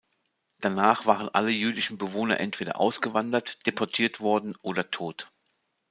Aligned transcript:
Danach 0.61 1.05
waren 1.05 1.29
alle 1.29 1.51
jüdischen 1.51 1.99
Bewohner 1.99 2.39
entweder 2.39 2.79
ausgewandert, 2.79 3.67
deportiert 3.67 4.19
worden 4.19 4.55
oder 4.63 4.89
tot. 4.89 5.31